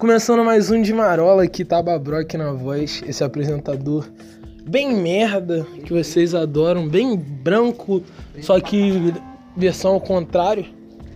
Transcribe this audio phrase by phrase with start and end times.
[0.00, 4.08] Começando mais um de Marola aqui, Tababrock na voz, esse apresentador
[4.66, 8.02] bem merda, que vocês adoram, bem branco,
[8.40, 9.12] só que
[9.54, 10.64] versão ao contrário,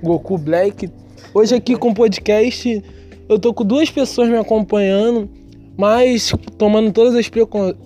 [0.02, 0.90] Goku Black.
[1.32, 2.84] Hoje aqui com o podcast,
[3.26, 5.30] eu tô com duas pessoas me acompanhando,
[5.79, 7.30] mas tomando todas as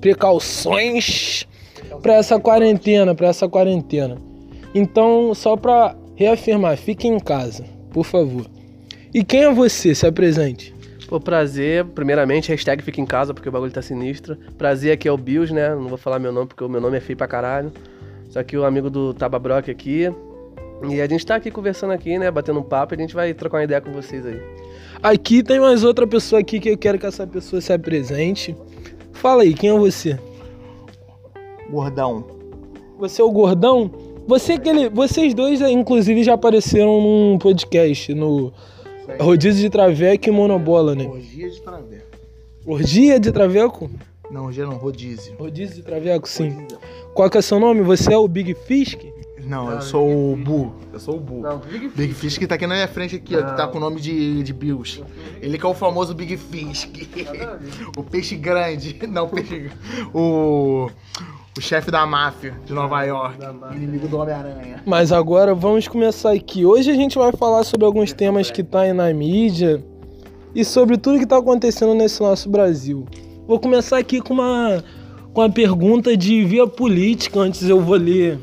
[0.00, 1.46] precauções
[2.03, 4.18] para essa quarentena, para essa quarentena.
[4.75, 8.46] Então, só para reafirmar, fiquem em casa, por favor.
[9.14, 9.94] E quem é você?
[9.94, 10.76] Se apresente.
[11.08, 14.36] Pô, prazer, primeiramente, hashtag fica em casa porque o bagulho tá sinistro.
[14.58, 15.71] Prazer aqui é o Bills, né?
[15.71, 17.72] Não vou falar meu nome porque o meu nome é feio pra caralho.
[18.29, 20.12] Só que o amigo do Taba Brock aqui.
[20.86, 22.31] E a gente tá aqui conversando aqui, né?
[22.31, 24.39] Batendo um papo e a gente vai trocar uma ideia com vocês aí.
[25.03, 28.54] Aqui tem mais outra pessoa aqui que eu quero que essa pessoa se apresente.
[29.14, 30.18] Fala aí, quem é você?
[31.70, 32.27] Gordão.
[32.98, 33.91] Você é o gordão?
[34.27, 38.53] Você aquele, vocês dois, inclusive, já apareceram num podcast no
[39.20, 41.06] Rodízio de Traveco e Monobola, né?
[41.06, 42.19] Orgia de traveco.
[42.67, 43.91] Orgia de Traveco?
[44.31, 45.34] Não, orgia não, rodízio.
[45.39, 46.51] Rodízio de Traveco, sim.
[46.51, 46.78] Rodízio.
[47.14, 47.81] Qual que é o seu nome?
[47.83, 49.01] Você é o Big Fisk?
[49.48, 50.75] Não, eu sou o Bu.
[50.92, 51.41] Eu sou o Bu.
[51.41, 53.79] Não, Big, Big Fish que tá aqui na minha frente aqui, ó, que tá com
[53.79, 55.03] o nome de, de Bills.
[55.41, 56.86] Ele que é o famoso Big Fish.
[57.97, 58.98] o peixe grande.
[59.09, 59.70] Não, o peixe.
[60.12, 60.91] O.
[61.59, 63.37] O chefe da máfia de Nova York,
[63.75, 64.81] inimigo do Homem-Aranha.
[64.87, 66.64] Mas agora vamos começar aqui.
[66.64, 69.84] Hoje a gente vai falar sobre alguns temas que tá aí na mídia
[70.55, 73.06] e sobre tudo que tá acontecendo nesse nosso Brasil.
[73.45, 74.84] Vou começar aqui com uma,
[75.34, 77.41] com uma pergunta de via política.
[77.41, 78.39] Antes eu vou ler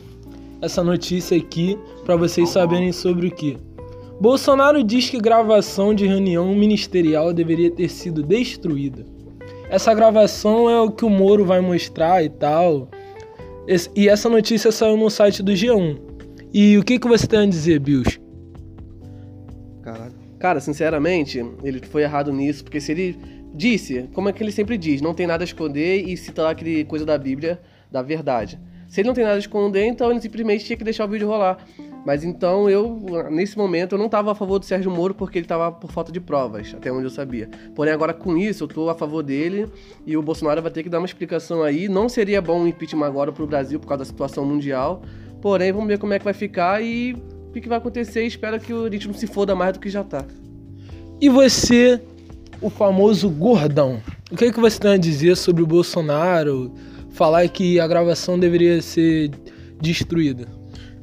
[0.61, 3.57] essa notícia aqui para vocês saberem sobre o que.
[4.19, 9.05] Bolsonaro diz que gravação de reunião ministerial deveria ter sido destruída.
[9.69, 12.89] Essa gravação é o que o Moro vai mostrar e tal.
[13.95, 15.99] E essa notícia saiu no site do G1.
[16.53, 18.19] E o que, que você tem a dizer, Bills?
[19.81, 20.13] Caralho.
[20.39, 23.17] Cara, sinceramente, ele foi errado nisso, porque se ele
[23.53, 26.51] disse, como é que ele sempre diz, não tem nada a esconder e cita lá
[26.51, 27.59] aquele coisa da Bíblia,
[27.91, 28.59] da verdade.
[28.87, 31.27] Se ele não tem nada a esconder, então ele simplesmente tinha que deixar o vídeo
[31.27, 31.57] rolar.
[32.05, 33.01] Mas então eu,
[33.31, 36.11] nesse momento, eu não estava a favor do Sérgio Moro porque ele estava por falta
[36.11, 37.49] de provas, até onde eu sabia.
[37.73, 39.67] Porém, agora com isso, eu estou a favor dele
[40.05, 41.89] e o Bolsonaro vai ter que dar uma explicação aí.
[41.89, 45.01] Não seria bom um impeachment agora para o Brasil por causa da situação mundial.
[45.41, 48.23] Porém, vamos ver como é que vai ficar e o que, que vai acontecer.
[48.23, 50.23] Espero que o ritmo se foda mais do que já está.
[51.19, 51.99] E você,
[52.61, 53.99] o famoso gordão,
[54.31, 56.71] o que, é que você tem a dizer sobre o Bolsonaro?
[57.09, 59.31] Falar que a gravação deveria ser
[59.81, 60.47] destruída?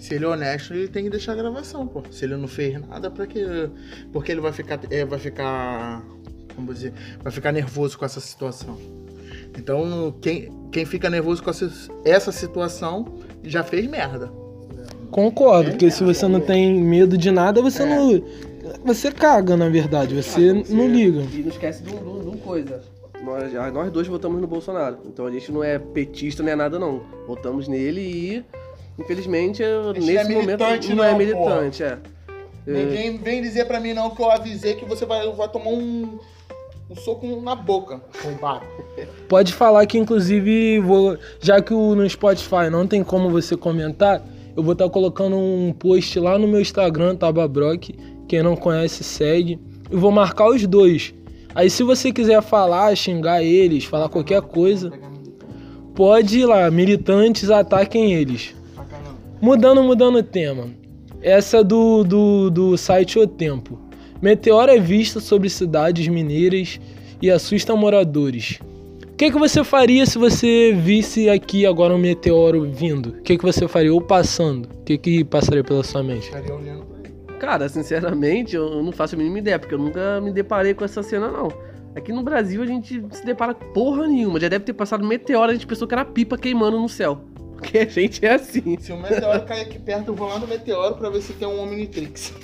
[0.02, 2.02] Se ele é honesto, ele tem que deixar a gravação, pô.
[2.10, 3.40] Se ele não fez nada, pra que.
[4.12, 4.80] Porque ele vai ficar.
[4.90, 6.04] É, vai ficar.
[6.56, 6.92] Como dizer?
[7.22, 8.76] Vai ficar nervoso com essa situação.
[9.56, 11.70] Então, quem, quem fica nervoso com essa,
[12.04, 13.14] essa situação
[13.44, 14.26] já fez merda.
[15.12, 17.86] Concordo, porque se você não tem medo de nada, você é.
[17.86, 18.24] não.
[18.84, 21.20] Você caga, na verdade, você, você não liga.
[21.32, 22.82] E não esquece de uma coisa.
[23.22, 24.98] Nós, nós dois votamos no Bolsonaro.
[25.06, 27.02] Então a gente não é petista, nem é nada, não.
[27.28, 28.44] Votamos nele e
[28.98, 31.98] Infelizmente, eu, nesse é momento não, não é militante, é.
[32.66, 36.18] Ninguém vem dizer pra mim não que eu avisei que você vai, vai tomar um,
[36.88, 38.00] um soco na boca
[39.28, 44.22] Pode falar que, inclusive, vou, já que o, no Spotify não tem como você comentar,
[44.56, 47.94] eu vou estar tá colocando um post lá no meu Instagram, Tababrock.
[48.28, 49.58] Quem não conhece, segue.
[49.90, 51.12] E vou marcar os dois.
[51.54, 54.92] Aí, se você quiser falar, xingar eles, falar qualquer coisa,
[55.94, 56.70] pode ir lá.
[56.70, 58.54] Militantes, ataquem eles.
[59.42, 60.68] Mudando, mudando o tema.
[61.20, 63.76] Essa do, do, do site O Tempo.
[64.22, 66.78] Meteoro é vista sobre cidades mineiras
[67.20, 68.60] e assusta moradores.
[69.02, 73.08] O que, que você faria se você visse aqui agora um meteoro vindo?
[73.08, 73.92] O que, que você faria?
[73.92, 74.66] Ou passando?
[74.66, 76.30] O que, que passaria pela sua mente?
[77.40, 81.02] Cara, sinceramente, eu não faço a mínima ideia, porque eu nunca me deparei com essa
[81.02, 81.48] cena, não.
[81.96, 84.38] Aqui no Brasil a gente se depara porra nenhuma.
[84.38, 87.24] Já deve ter passado meteoro, a gente pensou que era pipa queimando no céu.
[87.62, 88.76] Porque a gente é assim.
[88.80, 91.46] Se o meteoro cair aqui perto, eu vou lá no meteoro pra ver se tem
[91.46, 92.34] um Omnitrix.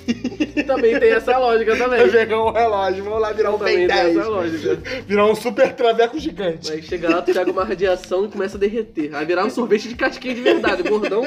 [0.65, 1.99] também tem essa lógica também.
[2.07, 4.01] Eu pegar um relógio, vamos lá virar um também Ben 10.
[4.01, 4.81] Tem essa lógica.
[5.05, 6.71] Virar um super traveco gigante.
[6.71, 9.13] Aí chega lá, tu pega uma radiação e começa a derreter.
[9.13, 11.23] Aí virar um sorvete de casquinha de verdade, gordão.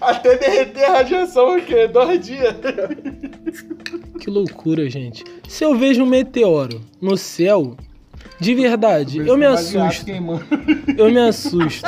[0.00, 2.54] Até derreter a radiação aqui, dois dias.
[4.18, 5.24] Que loucura, gente.
[5.46, 7.76] Se eu vejo um meteoro no céu,
[8.38, 10.10] de verdade, eu me assusto.
[10.96, 11.86] Eu me assusto.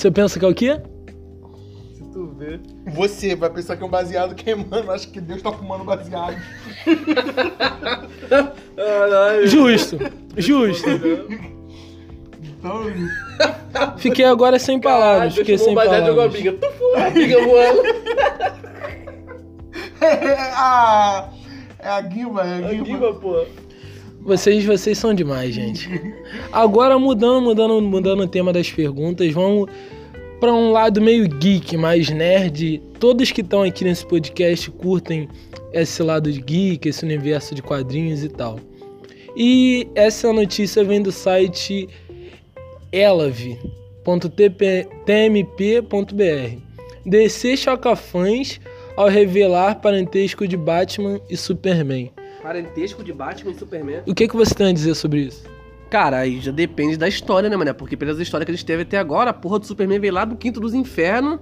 [0.00, 0.80] Você pensa que é o quê?
[1.92, 2.58] Se tu vê.
[2.94, 4.90] Você vai pensar que é um baseado queimando.
[4.90, 6.36] Acho que Deus tá fumando baseado.
[9.44, 9.98] Justo.
[10.38, 10.88] Justo.
[12.42, 12.84] Então.
[13.98, 15.34] Fiquei agora sem palavras.
[15.34, 16.06] Fiquei sem palavras.
[16.06, 16.56] Jogou a biga.
[16.96, 17.82] A biga voando.
[20.00, 21.28] é a.
[21.78, 22.82] É a Guiba, é a Guiba.
[22.82, 23.44] A Guiba, pô.
[24.20, 25.88] Vocês, vocês são demais, gente.
[26.52, 29.68] Agora mudando, mudando, mudando o tema das perguntas, vamos
[30.38, 32.82] para um lado meio geek, mais nerd.
[32.98, 35.28] Todos que estão aqui nesse podcast curtem
[35.72, 38.58] esse lado de geek, esse universo de quadrinhos e tal.
[39.36, 41.88] E essa notícia vem do site
[42.92, 43.50] elave.tmp.br.
[47.06, 48.60] DC choca fãs
[48.96, 52.10] ao revelar parentesco de Batman e Superman.
[52.42, 54.02] Parentesco de Batman e Superman?
[54.06, 55.44] O que, que você tem a dizer sobre isso?
[55.90, 57.72] Cara, aí já depende da história, né, mané?
[57.72, 60.24] Porque pelas histórias que a gente teve até agora, a porra do Superman veio lá
[60.24, 61.40] do Quinto dos Infernos,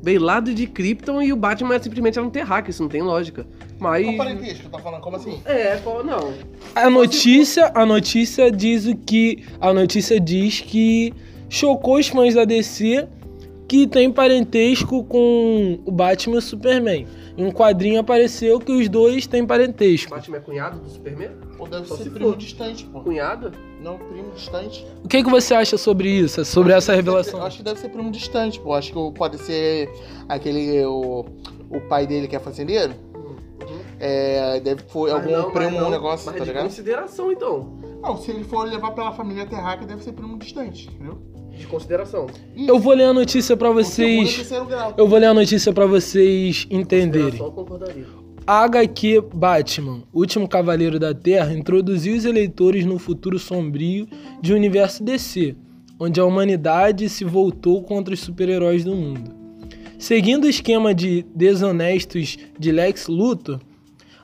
[0.00, 3.44] veio lá de Krypton e o Batman é simplesmente um terráqueo, isso não tem lógica.
[3.78, 4.04] Mas...
[4.06, 4.68] Qual parentesco?
[4.70, 5.42] Tá falando como assim?
[5.44, 6.04] É, qual...
[6.04, 6.32] não.
[6.74, 9.44] A notícia, a notícia diz o que...
[9.60, 11.12] A notícia diz que
[11.48, 13.08] chocou os fãs da DC
[13.68, 17.06] que tem parentesco com o Batman e o Superman.
[17.36, 20.10] Em um quadrinho apareceu que os dois têm parentesco.
[20.10, 21.30] Batman é cunhado do Superman?
[21.58, 22.36] Ou deve Só ser se primo for.
[22.38, 23.00] distante, pô.
[23.00, 23.52] Cunhado?
[23.82, 24.84] Não, primo distante.
[25.04, 26.44] O que, que você acha sobre isso?
[26.44, 27.42] Sobre essa Eu revelação?
[27.42, 28.72] acho que deve ser primo distante, pô.
[28.74, 29.88] Acho que pode ser
[30.28, 30.84] aquele.
[30.86, 31.26] O,
[31.70, 32.94] o pai dele que é fazendeiro.
[34.00, 36.64] É, deve foi Mas algum não, primo, um negócio, mas tá de ligado?
[36.64, 37.76] consideração, então.
[38.00, 41.18] Não, se ele for levar pela família terráquea, deve ser primo distante, entendeu?
[41.58, 42.26] De consideração.
[42.56, 44.50] Eu vou ler a notícia segundo é vocês.
[44.96, 47.40] Eu vou ler a notícia pra vocês entenderem.
[48.46, 54.08] A HQ Batman, Último Cavaleiro da Terra, introduziu os eleitores no futuro sombrio
[54.40, 55.54] de um universo DC,
[56.00, 59.34] onde a humanidade se voltou contra os super-heróis do mundo.
[59.98, 63.60] Seguindo o esquema de desonestos de Lex Luthor,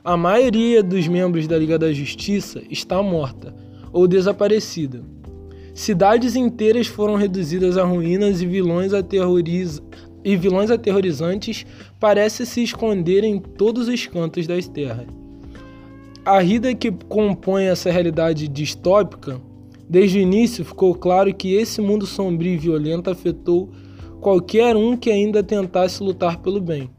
[0.03, 3.53] a maioria dos membros da Liga da Justiça está morta
[3.91, 5.03] ou desaparecida.
[5.75, 9.81] Cidades inteiras foram reduzidas a ruínas e vilões, aterroriz...
[10.23, 11.65] e vilões aterrorizantes
[11.99, 15.05] parecem se esconder em todos os cantos das terras.
[16.23, 19.41] A rida que compõe essa realidade distópica,
[19.87, 23.69] desde o início ficou claro que esse mundo sombrio e violento afetou
[24.21, 26.89] qualquer um que ainda tentasse lutar pelo bem.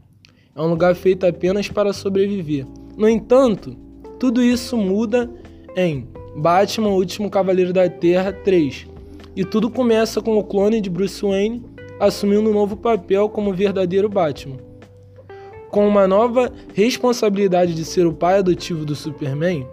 [0.55, 2.67] É um lugar feito apenas para sobreviver.
[2.95, 3.75] No entanto,
[4.19, 5.27] tudo isso muda
[5.75, 6.07] em
[6.37, 8.85] Batman, o Último Cavaleiro da Terra 3.
[9.35, 11.63] E tudo começa com o clone de Bruce Wayne
[11.99, 14.57] assumindo um novo papel como verdadeiro Batman.
[15.71, 19.67] Com uma nova responsabilidade de ser o pai adotivo do Superman,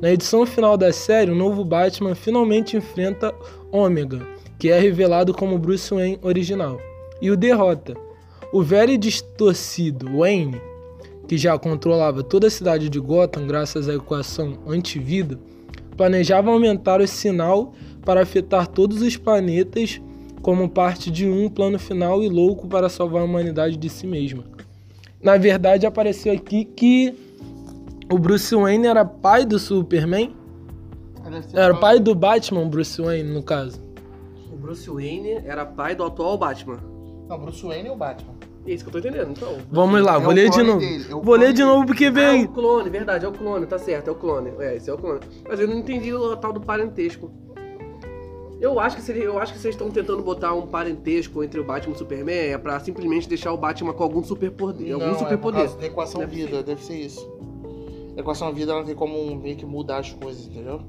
[0.00, 3.34] na edição final da série, o novo Batman finalmente enfrenta
[3.72, 4.24] Ômega,
[4.56, 6.78] que é revelado como Bruce Wayne original,
[7.20, 7.94] e o derrota.
[8.52, 10.60] O velho e distorcido Wayne,
[11.26, 15.38] que já controlava toda a cidade de Gotham graças à equação antivida,
[15.96, 17.72] planejava aumentar o sinal
[18.04, 20.00] para afetar todos os planetas
[20.42, 24.44] como parte de um plano final e louco para salvar a humanidade de si mesma.
[25.22, 27.14] Na verdade, apareceu aqui que
[28.12, 30.36] o Bruce Wayne era pai do Superman,
[31.54, 33.82] era pai do Batman, Bruce Wayne, no caso.
[34.52, 36.78] O Bruce Wayne era pai do atual Batman.
[37.26, 38.33] Não, Bruce Wayne ou Batman?
[38.66, 39.56] É isso que eu tô entendendo, então.
[39.70, 40.78] Vamos lá, É vou ler de novo.
[40.78, 42.44] dele, é Vou ler de novo porque Ah, é veio.
[42.46, 44.52] o clone, verdade, é o clone, tá certo, é o clone.
[44.58, 45.20] É, esse é o clone.
[45.46, 47.30] Mas eu não entendi o tal do parentesco.
[48.60, 51.60] Eu acho que se, ele- eu acho que vocês estão tentando botar um parentesco entre
[51.60, 54.94] o Batman e o Superman é pra simplesmente deixar o Batman com algum superpoder.
[54.94, 55.68] Algum é superpoder.
[55.76, 57.28] da equação é vida, deve ser isso.
[58.16, 60.80] A equação vida ela tem como meio que mudar as coisas, entendeu?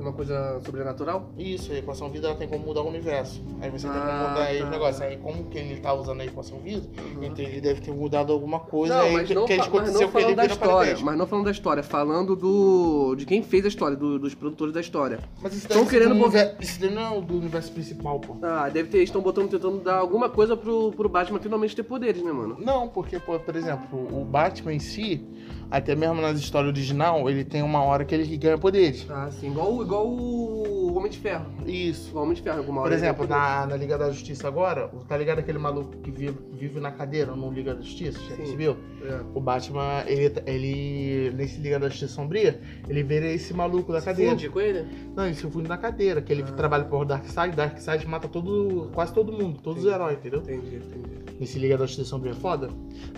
[0.00, 1.30] Uma coisa sobrenatural?
[1.36, 3.42] Isso, a equação vida ela tem como mudar o universo.
[3.60, 4.66] Aí você tem que Ah, mudar aí tá.
[4.66, 5.04] o negócio.
[5.04, 7.22] Aí como que ele tá usando a equação vida, Uhum.
[7.24, 10.00] então ele deve ter mudado alguma coisa Não, aí mas que, não, que mas aconteceu
[10.00, 10.96] não que ele falando da história.
[11.02, 13.14] Mas não falando da história, falando do.
[13.14, 15.20] de quem fez a história, do- dos produtores da história.
[15.42, 18.36] Mas isso Tão deve ser querendo do botar- isso não é do universo principal, pô.
[18.42, 19.02] Ah, deve ter.
[19.02, 22.56] Estão botando, tentando dar alguma coisa pro, pro Batman finalmente ter poderes, né, mano?
[22.58, 25.22] Não, porque, por exemplo, o Batman em si,
[25.70, 29.06] até mesmo nas histórias original, ele tem uma hora que ele ganha poderes.
[29.08, 29.48] Ah, sim.
[29.50, 31.46] Igual, igual o Homem de Ferro.
[31.66, 32.16] Isso.
[32.16, 32.94] O Homem de Ferro, alguma Por hora.
[32.94, 36.80] ele exemplo, na, na Liga da Justiça agora, tá ligado aquele maluco que vive, vive
[36.80, 38.18] na cadeira no Liga da Justiça?
[38.28, 38.76] Já percebeu?
[39.04, 39.20] É.
[39.34, 41.30] O Batman, ele, ele.
[41.36, 44.32] Nesse Liga da Justiça Sombria, ele vira esse maluco da cadeira.
[44.32, 44.86] Funde com ele?
[45.14, 46.52] Não, ele se funde na cadeira, que ele Ah.
[46.52, 48.90] trabalha por Darkseid, Darkseid mata todo.
[48.92, 49.94] quase todo mundo, todos os Entendi.
[50.02, 50.40] heróis, entendeu?
[50.40, 51.10] Entendi, entendi.
[51.38, 52.68] Nesse Liga da Justiça Sombria é foda.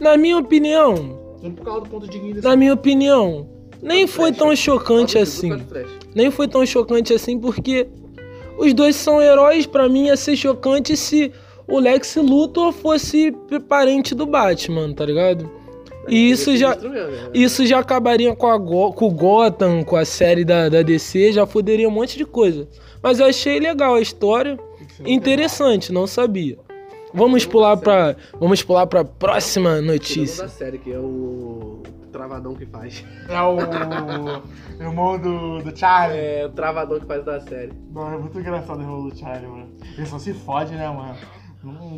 [0.00, 3.48] Na minha opinião, Não por causa do ponto de na minha opinião,
[3.82, 5.48] nem foi tão chocante assim.
[6.14, 7.86] Nem foi tão chocante assim porque
[8.58, 9.66] os dois são heróis.
[9.66, 11.32] Pra mim ia ser chocante se
[11.68, 13.32] o Lex Luthor fosse
[13.68, 15.50] parente do Batman, tá ligado?
[16.08, 17.30] E isso já, né?
[17.32, 21.32] isso já acabaria com, a Go- com o Gotham, com a série da, da DC,
[21.32, 22.68] já foderia um monte de coisa.
[23.00, 24.58] Mas eu achei legal a história,
[25.06, 26.58] interessante, não sabia.
[27.14, 30.42] Vamos pular para vamos pular para próxima notícia.
[30.44, 33.04] da série, que é o Travadão que faz.
[33.28, 33.58] É o
[34.82, 36.18] irmão do, do Charlie.
[36.18, 37.72] É, o Travadão que faz da série.
[37.92, 39.68] Não, é muito engraçado o irmão do Charlie, mano.
[39.96, 41.16] Ele só se fode, né, mano?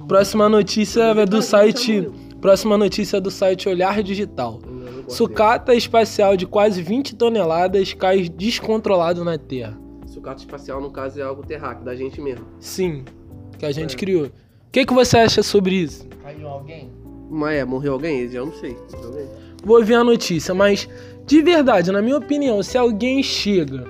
[0.07, 4.61] Próxima notícia é do site próxima notícia é do site Olhar Digital.
[5.09, 9.79] Sucata espacial de quase 20 toneladas cai descontrolado na Terra.
[10.07, 12.45] Sucata espacial, no caso, é algo terráqueo, da gente mesmo.
[12.61, 13.05] Sim,
[13.59, 13.99] que a gente É.
[13.99, 14.31] criou.
[14.75, 16.05] O que, que você acha sobre isso?
[16.21, 16.91] Caiu alguém?
[17.31, 18.29] Mas é, morreu alguém?
[18.33, 18.77] Eu não sei.
[18.93, 19.29] Alguém?
[19.65, 20.89] Vou ver a notícia, mas
[21.25, 23.85] de verdade, na minha opinião, se alguém chega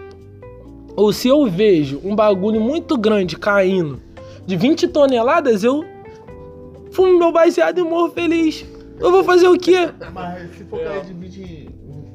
[0.94, 3.98] ou se eu vejo um bagulho muito grande caindo
[4.44, 5.82] de 20 toneladas, eu
[6.92, 8.66] fumo meu baseado e morro feliz.
[9.00, 9.88] Eu vou fazer o quê?
[10.12, 11.70] Mas se for cair de 20,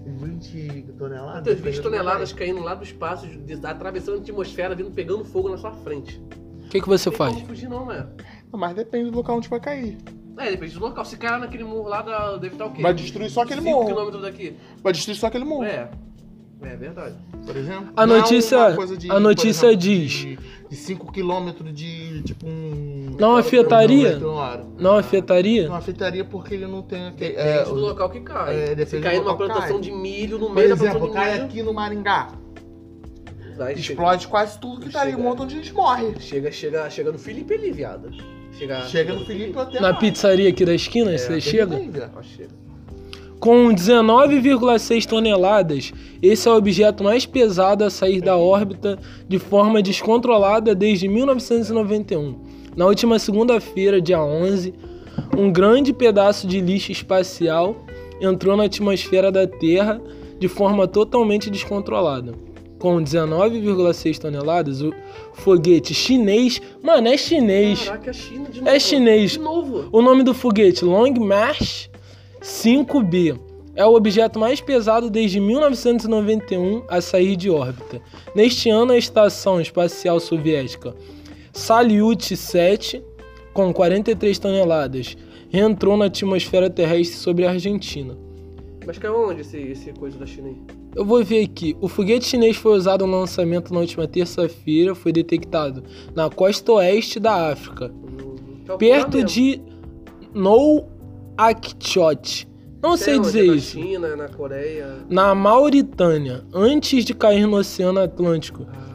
[0.06, 1.34] 20 toneladas...
[1.38, 3.28] Matheus, 20 toneladas caindo lá do espaço,
[3.64, 6.22] atravessando a atmosfera, vindo pegando fogo na sua frente.
[6.66, 7.34] O que, que você Não tem faz?
[7.34, 8.06] como fugir não, é.
[8.52, 9.98] Mas depende do local onde vai cair.
[10.38, 11.04] É, depende do local.
[11.06, 12.82] Se cair lá naquele morro lá, dá- deve estar o quê?
[12.82, 13.88] Vai destruir só aquele 5 morro.
[13.88, 14.56] quilômetros daqui.
[14.82, 15.64] Vai destruir só aquele morro.
[15.66, 15.90] É.
[16.62, 17.16] É verdade.
[17.46, 17.94] Por exemplo.
[17.96, 20.40] A Não notícia- uma coisa de, a notícia por diz- De,
[20.70, 23.16] de 5 km de tipo um.
[23.18, 24.18] Não afetaria?
[24.20, 25.68] Não, Não afetaria?
[25.70, 27.32] não afetaria porque ele não tem aquele.
[27.36, 28.56] Depende É, do o- local que cai.
[28.56, 29.82] é, depende Se do cair numa local que plantação cai.
[29.90, 32.28] de milho, no por meio da exemplo, plantação cai de milho, aqui no Maringá.
[33.58, 35.12] vai, Explode quase tudo que tá ali.
[35.14, 35.30] Um Chega.
[35.30, 36.14] montão de gente morre.
[36.20, 38.10] Chega, chega, chega no Felipe ali, viado.
[38.58, 39.80] Chega, Chega no Felipe até.
[39.80, 40.00] Na mais.
[40.00, 41.78] pizzaria aqui da esquina, É, você chega?
[41.78, 42.12] chega.
[43.40, 49.82] Com 19,6 toneladas, esse é o objeto mais pesado a sair da órbita de forma
[49.82, 52.36] descontrolada desde 1991.
[52.76, 54.74] Na última segunda-feira, dia 11,
[55.38, 57.78] um grande pedaço de lixo espacial
[58.20, 60.02] entrou na atmosfera da Terra
[60.38, 62.34] de forma totalmente descontrolada.
[62.80, 64.94] Com 19,6 toneladas, o
[65.34, 66.62] foguete chinês.
[66.82, 67.84] Mano, é chinês.
[67.84, 68.72] Caraca, é China de novo.
[68.72, 69.32] É chinês.
[69.32, 69.90] De novo.
[69.92, 71.90] O nome do foguete, Long March
[72.42, 73.38] 5B,
[73.76, 78.02] é o objeto mais pesado desde 1991 a sair de órbita.
[78.34, 80.96] Neste ano, a Estação Espacial Soviética
[81.54, 83.04] Salyut 7,
[83.54, 85.18] com 43 toneladas,
[85.50, 88.18] reentrou na atmosfera terrestre sobre a Argentina.
[88.90, 90.58] Mas caiu onde esse, esse coisa da China aí?
[90.96, 91.78] Eu vou ver aqui.
[91.80, 95.84] O foguete chinês foi usado no lançamento na última terça-feira, foi detectado
[96.16, 99.62] na costa oeste da África, Hum, que é perto de
[100.34, 102.48] Nouakchott.
[102.82, 103.28] Não sei onde?
[103.28, 103.80] dizer na isso.
[103.80, 104.96] China, na Coreia.
[105.08, 108.66] Na Mauritânia, antes de cair no Oceano Atlântico.
[108.74, 108.89] Ah,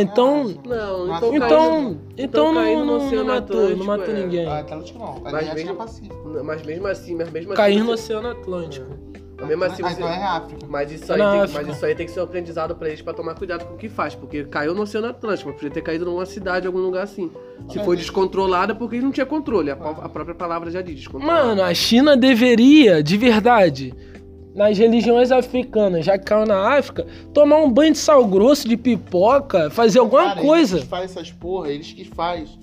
[0.00, 0.44] então.
[0.64, 1.34] Não, então.
[1.34, 4.22] Então, caiu- então caiu não, no não, não Oceano matou, não matou é.
[4.22, 4.46] ninguém.
[4.46, 5.20] Ah, Atlântico não.
[5.22, 6.40] Mas Mas mesmo- é Pacífico.
[6.44, 7.56] Mas mesmo assim, mas mesmo assim.
[7.62, 8.86] Cair no você- Oceano Atlântico.
[9.38, 9.94] Mas mesmo assim Ah, você.
[9.94, 10.66] então é África.
[10.68, 11.62] Mas isso, Tá aí na tem, África.
[11.64, 13.76] mas isso aí tem que ser um aprendizado pra eles pra tomar cuidado com o
[13.76, 14.14] que faz.
[14.14, 17.28] Porque caiu no Oceano Atlântico, mas podia ter caído numa cidade, algum lugar assim.
[17.68, 19.70] Se foi descontrolada, porque não tinha controle.
[19.70, 21.44] A, a própria palavra já diz, descontrolada.
[21.48, 23.92] Mano, a China deveria, de verdade,
[24.54, 28.76] nas religiões africanas, já que caiu na África, tomar um banho de sal grosso, de
[28.76, 30.74] pipoca, fazer alguma Cara, coisa.
[30.76, 32.60] Eles que fazem essas porra, eles que fazem.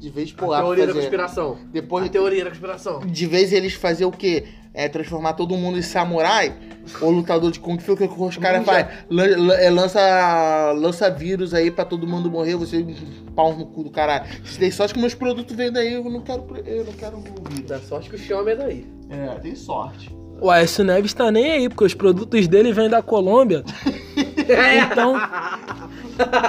[0.00, 1.00] De vez por a lá teoria da fazer.
[1.00, 1.58] conspiração.
[1.72, 3.00] Depois A teoria da conspiração.
[3.00, 4.44] de vez eles fazer o quê?
[4.72, 6.54] É transformar todo mundo em samurai
[7.00, 8.86] ou lutador de Kung Fu, que os caras fazem?
[9.58, 12.86] É, lança, lança vírus aí pra todo mundo morrer, você
[13.34, 14.24] pau no cu do caralho.
[14.44, 17.16] Se tem sorte que meus produtos vêm daí, eu não quero, eu não quero.
[17.66, 18.86] Dá sorte que o Xiaomi é daí.
[19.10, 20.16] É, tem sorte.
[20.40, 23.64] O Aécio Neves tá nem aí, porque os produtos dele vêm da Colômbia.
[24.90, 25.14] Então,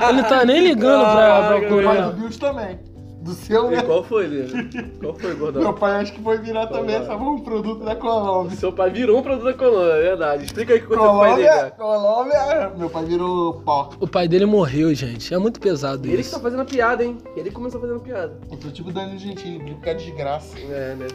[0.10, 2.79] ele tá nem ligando pra, pra Caraca, Mas Bills também.
[3.22, 3.81] Do seu, E né?
[3.84, 4.69] qual foi, Lino?
[5.01, 5.62] Qual foi, gordão?
[5.62, 8.55] Meu pai acho que foi virar também essa um produto da Colômbia.
[8.55, 10.46] Seu pai virou um produto da Colômbia, é verdade.
[10.46, 12.39] Explica aí o que aconteceu com o pai dele, Colômbia.
[12.39, 12.72] Colômbia.
[12.77, 13.89] Meu pai virou pó.
[14.00, 15.34] O pai dele morreu, gente.
[15.34, 16.31] É muito pesado Ele que isso.
[16.31, 17.17] tá fazendo a piada, hein?
[17.36, 18.39] Ele começou fazendo a piada.
[18.50, 20.58] Eu tô tipo Danilo Gentili, brinco que é desgraça.
[20.58, 21.08] É, né?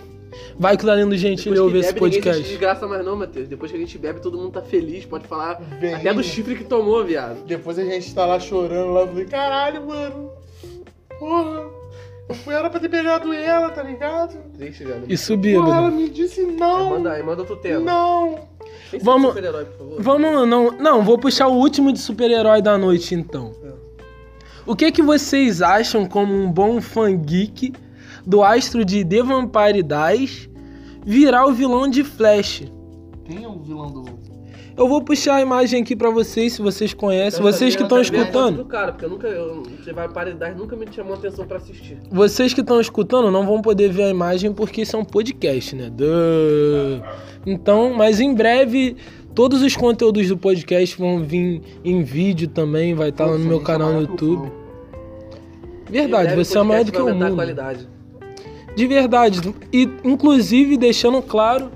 [0.59, 2.43] Vai que o Danilo Gentili ouve esse podcast.
[2.43, 3.49] desgraça mais não, Matheus.
[3.49, 5.95] Depois que a gente bebe, todo mundo tá feliz, pode falar Vem.
[5.95, 7.45] até do chifre que tomou, viado.
[7.47, 10.31] Depois a gente tá lá chorando lá, eu falei, caralho, mano.
[11.19, 11.63] Porra.
[12.27, 14.35] Eu fui era pra ter pegado ela, tá ligado?
[14.57, 15.05] Triste, velho.
[15.09, 15.97] Isso Porra, ela bêbado.
[15.97, 16.91] me disse não.
[16.91, 17.81] manda aí, manda outro tema.
[17.81, 18.39] Não.
[19.03, 20.03] Vamos- super-herói, por favor?
[20.03, 23.53] Vamos, não, não, vou puxar o último de super-herói da noite então.
[23.63, 23.73] É.
[24.67, 27.75] O que que vocês acham como um bom fã geek
[28.27, 30.49] do astro de The Vampire Dies
[31.05, 32.65] virar o vilão de Flash?
[33.25, 34.05] Quem é o vilão do.
[34.77, 37.83] Eu vou puxar a imagem aqui pra vocês, se vocês conhecem, Quero vocês saber- que
[37.85, 38.57] estão escutando.
[38.57, 41.97] Do cara, porque eu nunca, eu, você vai paridade, nunca me chamou atenção pra assistir.
[42.11, 45.77] Vocês que estão escutando não vão poder ver a imagem porque isso é um podcast,
[45.77, 45.91] né?
[45.91, 47.05] Duh.
[47.47, 48.97] Então, mas em breve
[49.33, 53.61] todos os conteúdos do podcast vão vir em vídeo também, vai estar lá no meu
[53.61, 54.51] canal no YouTube.
[55.89, 57.35] Verdade, você é maior do que o mundo.
[57.37, 57.89] qualidade.
[58.75, 59.41] De verdade.
[59.73, 61.71] E inclusive deixando claro.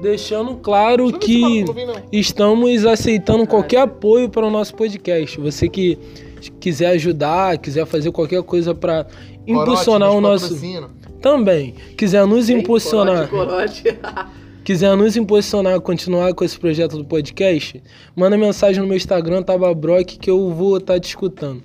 [0.00, 1.64] Deixando claro Deixa que
[2.10, 5.38] estamos aceitando qualquer apoio para o nosso podcast.
[5.40, 5.96] Você que
[6.58, 9.06] quiser ajudar, quiser fazer qualquer coisa para
[9.46, 10.54] impulsionar o nos nosso.
[10.54, 10.90] patrocina.
[11.20, 11.74] Também.
[11.96, 13.28] Quiser nos impulsionar.
[13.28, 14.32] Corote, corote.
[14.64, 17.82] quiser nos impulsionar a continuar com esse projeto do podcast,
[18.14, 21.62] manda mensagem no meu Instagram, Tababrock, que eu vou estar te escutando.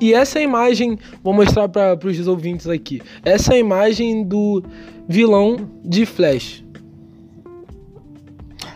[0.00, 3.02] E essa imagem, vou mostrar para os ouvintes aqui.
[3.22, 4.62] Essa é a imagem do
[5.08, 6.64] vilão de Flash.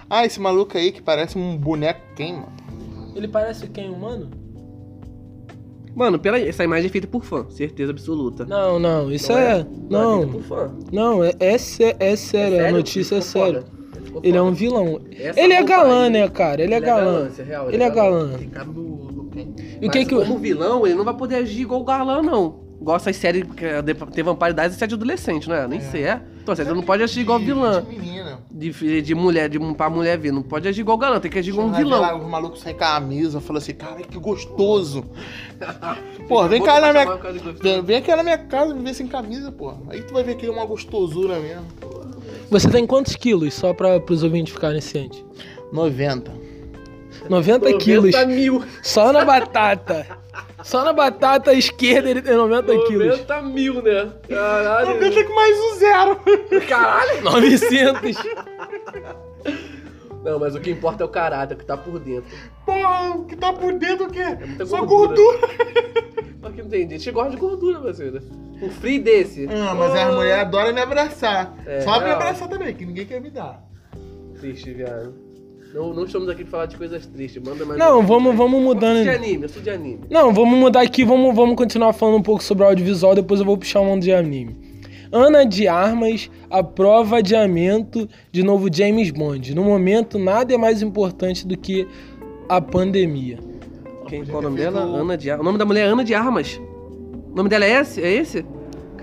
[0.08, 2.52] Ah, esse maluco aí que parece um boneco quem, mano?
[3.16, 4.28] Ele parece quem, humano?
[5.94, 8.44] Mano, pera aí, essa imagem é feita por fã, certeza absoluta.
[8.44, 9.61] Não, não, isso Não é.
[9.61, 9.66] é?
[9.88, 10.75] Não, é feita Não, por fã.
[10.92, 13.64] não, é, é, sé- é sério, a notícia é séria.
[14.23, 15.00] Ele é um vilão.
[15.16, 16.62] Essa Ele é galã, aí- né, cara?
[16.62, 17.28] Ele é galã.
[17.28, 18.32] isso é real, Ele é galã.
[18.38, 19.13] Tem cara do, do quem?
[19.84, 20.14] E o que que.
[20.14, 22.62] como vilão, ele não vai poder agir igual o galã, não.
[22.80, 25.66] Igual essas séries que é de- tem Vampire Diaries, isso é de adolescente, não é?
[25.66, 26.20] Nem sei, é?
[26.42, 27.82] Então, você não pode agir igual vilã.
[27.82, 28.38] De menina.
[28.50, 30.32] De, de mulher, de pra mulher ver.
[30.32, 32.24] Não pode agir igual galã, tem que agir igual um vem lá, vilão.
[32.24, 35.04] Os malucos sem camisa, falou assim, cara, que gostoso.
[36.28, 37.16] Pô, vem cá na minha.
[37.62, 39.72] Vem, vem aqui na minha casa me ver sem camisa, pô.
[39.88, 41.64] Aí tu vai ver que é uma gostosura mesmo.
[42.50, 43.54] Você tem quantos quilos?
[43.54, 45.24] Só para os ouvintes ficarem cientes.
[45.72, 46.30] 90.
[47.28, 48.12] 90 quilos.
[48.12, 48.64] 90 mil.
[48.82, 50.06] Só na batata.
[50.62, 53.06] Só na batata esquerda ele tem 90 quilos.
[53.18, 54.10] 90 mil, né?
[54.28, 54.94] Caralho.
[54.94, 56.20] 90 com mais um zero.
[56.68, 57.22] Caralho.
[57.22, 58.16] 900.
[60.24, 62.24] Não, mas o que importa é o caráter, o que tá por dentro.
[62.64, 64.24] Porra, o que tá por dentro o quê?
[64.46, 65.38] muita Só gordura.
[66.40, 68.20] Só que não tem gente que gosta de gordura, você, né?
[68.62, 69.46] Um free desse.
[69.50, 71.54] Ah, mas as mulheres adoram me abraçar.
[71.66, 73.62] É, Só me abraçar também, que ninguém quer me dar.
[74.38, 75.23] Triste, viado.
[75.74, 77.42] Não, não estamos aqui pra falar de coisas tristes.
[77.42, 78.06] Manda mais Não, um.
[78.06, 79.08] vamos, vamos Eu sou de mudando.
[79.08, 80.00] anime, eu sou de anime.
[80.08, 83.46] Não, vamos mudar aqui, vamos, vamos continuar falando um pouco sobre o audiovisual, depois eu
[83.46, 84.56] vou puxar um de anime.
[85.10, 89.52] Ana de Armas aprova adiamento de novo James Bond.
[89.52, 91.88] No momento, nada é mais importante do que
[92.48, 93.38] a pandemia.
[94.06, 94.80] Quem, qual o nome dela?
[94.80, 95.42] Ana de Armas.
[95.42, 96.60] O nome da mulher é Ana de Armas.
[97.32, 98.00] O nome dela é esse?
[98.00, 98.44] É esse?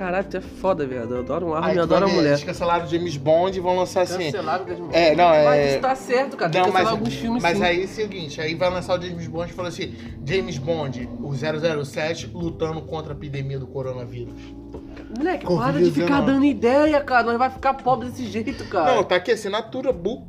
[0.02, 1.14] Caralho, tu é foda, viado.
[1.14, 2.30] Eu adoro um arma e adoro a mulher.
[2.30, 4.32] Eles cancelaram o James Bond e vão lançar assim.
[4.32, 5.12] Cancelado das mulheres.
[5.12, 6.50] É, não, é- Mas isso tá certo, cara.
[6.52, 7.64] Tem que Não, mas, alguns filmes mas sim.
[7.64, 9.94] aí é o seguinte, aí vai lançar o James Bond e fala assim,
[10.26, 14.34] James Bond, o 007, lutando contra a epidemia do coronavírus.
[15.16, 16.32] Moleque, Covid para de ficar 19.
[16.32, 17.24] dando ideia, cara.
[17.24, 18.96] Nós vai ficar pobre desse jeito, cara.
[18.96, 20.26] Não, tá aqui, assinatura, bu.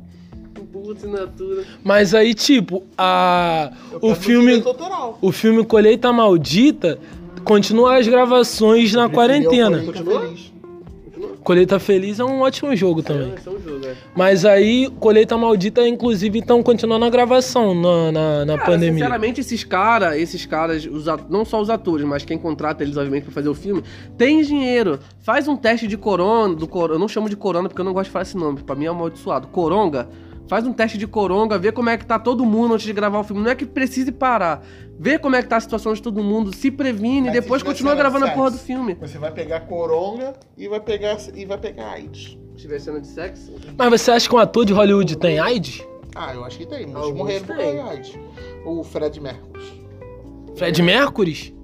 [0.71, 1.63] Boa assinatura.
[1.83, 4.63] Mas aí, tipo, a Eu o filme
[5.21, 6.99] o filme Colheita Maldita
[7.43, 9.83] continua as gravações na quarentena.
[11.43, 13.33] Colheita Feliz é um ótimo jogo também.
[13.33, 13.95] É, é um jogo, é.
[14.15, 18.93] Mas aí, Colheita Maldita, inclusive, estão continuando a gravação na, na, na Cara, pandemia.
[18.93, 23.25] sinceramente, esses caras, esses caras, os não só os atores, mas quem contrata eles, obviamente,
[23.25, 23.83] pra fazer o filme,
[24.17, 24.99] tem dinheiro.
[25.19, 26.91] Faz um teste de corona, do cor...
[26.91, 28.85] eu não chamo de corona porque eu não gosto de falar esse nome, pra mim
[28.85, 29.47] é amaldiçoado.
[29.47, 30.07] Coronga,
[30.47, 33.19] faz um teste de coronga, vê como é que tá todo mundo antes de gravar
[33.19, 33.41] o filme.
[33.41, 34.63] Não é que precise parar.
[34.99, 37.95] Vê como é que tá a situação de todo mundo, se previne e depois continua
[37.95, 38.95] gravando a porra do filme.
[39.01, 42.37] Você vai pegar coronga e vai pegar, e vai pegar AIDS.
[42.55, 45.83] Se tiver cena de sexo, Mas você acha que um ator de Hollywood tem AIDS?
[46.15, 47.59] Ah, eu acho que tem, mas Alguns morreram por.
[47.59, 48.19] AIDS.
[48.65, 49.83] O Fred Mercury.
[50.55, 51.55] Fred Mercury?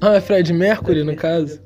[0.00, 1.60] Ah, é Fred Mercury, no caso.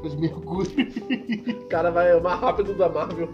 [0.00, 1.54] Fred Mercury.
[1.60, 3.28] o cara vai o mais rápido da Marvel.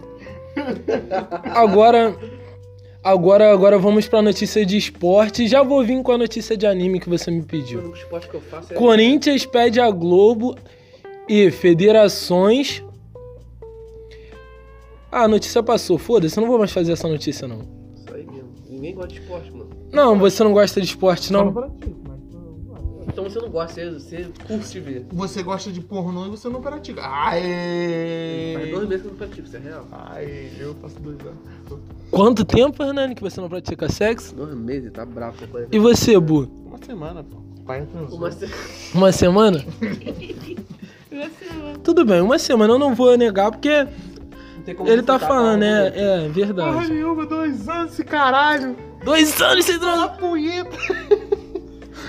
[1.53, 2.15] Agora,
[3.03, 5.47] agora, agora vamos pra notícia de esporte.
[5.47, 7.79] Já vou vir com a notícia de anime que você me pediu.
[7.79, 8.75] único esporte que eu faço é...
[8.75, 10.55] Corinthians pede a Globo
[11.27, 12.83] e federações.
[15.11, 15.97] Ah, a notícia passou.
[15.97, 17.59] Foda-se, eu não vou mais fazer essa notícia, não.
[17.95, 18.49] Isso aí mesmo.
[18.69, 19.69] Ninguém gosta de esporte, mano.
[19.91, 21.71] Não, você não gosta de esporte, não?
[23.17, 25.07] Então você não gosta, você, você curte ver.
[25.11, 27.01] Você gosta de pornô e você não pratica.
[27.03, 28.53] Aê!
[28.59, 29.87] Faz dois meses que eu não pratico, isso é real.
[29.91, 31.81] Ai, eu faço dois anos.
[32.11, 34.35] Quanto tempo, Hernani, que você não pratica sexo?
[34.35, 35.35] Dois meses, tá bravo.
[35.51, 36.47] a E você, Bu?
[36.67, 37.37] Uma semana, pô.
[37.65, 38.19] Pai transou.
[38.19, 38.51] Uma se-
[38.93, 39.65] Uma semana?
[41.83, 43.87] Tudo bem, uma semana eu não vou negar, porque
[44.85, 46.93] ele tá falando, é, é Porra verdade.
[46.93, 48.75] nenhuma, dois anos esse caralho.
[49.03, 50.17] Dois anos sem Fala transar.
[50.19, 50.77] punheta.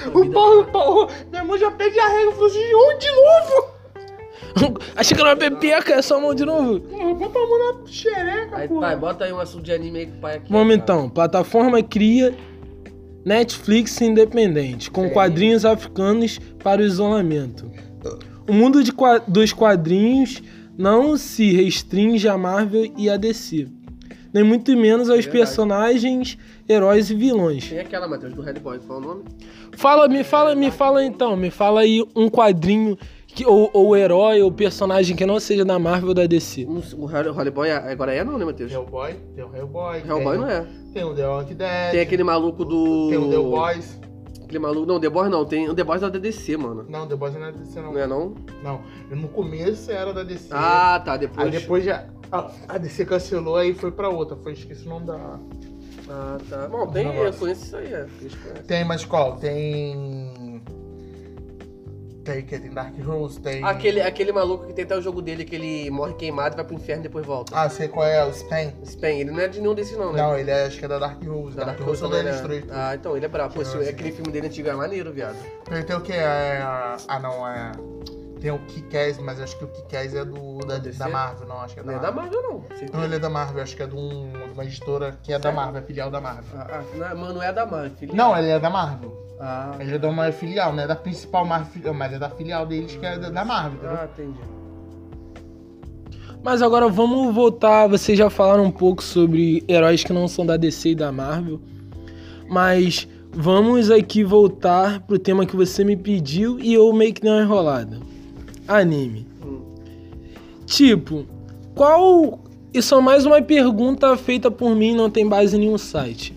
[0.04, 2.32] A O Paulo, Paulo, minha mãe já pede a regra.
[2.32, 4.78] Falou assim, um de novo.
[4.96, 6.80] Achei que era uma pepeca, é só mão de novo.
[6.80, 8.80] Porra, bota a mão na xereca, Aí, porra.
[8.80, 10.50] pai, bota aí um assunto de anime aí com o pai aqui.
[10.52, 10.82] Vamos cara.
[10.82, 12.34] então, plataforma cria
[13.24, 17.70] Netflix independente, com quadrinhos africanos para o isolamento.
[18.48, 18.92] O mundo de
[19.26, 20.42] dos quadrinhos
[20.76, 23.68] não se restringe a Marvel e a DC,
[24.32, 25.30] nem muito menos aos Verdade.
[25.38, 27.68] personagens, heróis e vilões.
[27.68, 29.24] Tem aquela, Matheus, do Red Boy, qual é o nome?
[29.72, 34.42] Fala, me fala, me fala então, me fala aí um quadrinho que, ou, ou herói
[34.42, 36.66] ou personagem que não seja da Marvel ou da DC.
[36.96, 38.72] O Holy Boy agora é não, né, Matheus?
[38.72, 39.98] Hellboy, tem o Hellboy.
[39.98, 40.66] Hellboy tem, não é.
[40.92, 41.90] Tem o The Walking Dead.
[41.92, 43.08] Tem aquele maluco do.
[43.08, 44.00] Tem o The Boys.
[44.42, 44.86] Aquele maluco.
[44.86, 45.44] Não, The Boys não.
[45.44, 46.86] Tem o The Boys é da DC, mano.
[46.88, 47.92] Não, The Boys não é da DC, não.
[47.92, 48.34] Não é não?
[48.62, 48.80] Não.
[49.10, 50.48] No começo era da DC.
[50.50, 51.16] Ah, tá.
[51.16, 51.46] Depois.
[51.46, 52.06] Aí depois já.
[52.66, 54.36] A DC cancelou aí foi pra outra.
[54.36, 55.38] Foi, esqueci o nome da.
[56.10, 56.68] Ah, tá.
[56.68, 57.06] Bom, tem.
[57.06, 58.06] Eu conheço isso aí, é.
[58.66, 59.36] Tem, mas qual?
[59.36, 60.62] Tem.
[62.24, 63.64] Tem que tem Dark Rose, tem.
[63.64, 66.74] Aquele, aquele maluco que tem até o jogo dele, que ele morre queimado, vai pro
[66.74, 67.58] inferno e depois volta.
[67.58, 68.70] Ah, sei qual é, o Span.
[68.84, 70.20] Span, ele não é de nenhum desses não, né?
[70.20, 71.56] Não, ele é, acho que é da Dark Rose.
[71.56, 72.64] Da Dark, Dark Rose também é.
[72.70, 73.54] Ah, então, ele é brabo.
[73.54, 75.38] Pô, esse, aquele filme dele antigo é maneiro, viado.
[75.64, 76.12] Tem, tem o que?
[76.12, 77.72] É, ah, não, é.
[78.40, 81.74] Tem o Kick-Ass, mas acho que o Kick-Ass é do, da, da Marvel, não, acho
[81.74, 82.22] que é da Não Marvel.
[82.22, 82.98] é da Marvel, não.
[82.98, 85.50] Não, ele é da Marvel, acho que é de, um, uma editora que é da
[85.50, 86.44] Marvel, é filial da Marvel.
[86.54, 88.16] Ah, ah, não, não é da Marvel, filial.
[88.16, 89.28] Não, ele é da Marvel.
[89.40, 89.76] Ah.
[89.78, 92.96] Ele é da uma filial, não é da principal Marvel, mas é da filial deles
[92.96, 93.98] que é da Marvel, entendeu?
[94.00, 94.38] Ah, entendi.
[96.42, 97.86] Mas agora vamos voltar.
[97.88, 101.60] Vocês já falaram um pouco sobre heróis que não são da DC e da Marvel.
[102.48, 107.30] Mas vamos aqui voltar pro tema que você me pediu e eu meio que dei
[107.30, 107.98] uma enrolada.
[108.68, 109.26] Anime.
[109.44, 109.60] Hum.
[110.66, 111.24] Tipo,
[111.74, 112.40] qual.
[112.72, 116.36] Isso é mais uma pergunta feita por mim, não tem base em nenhum site.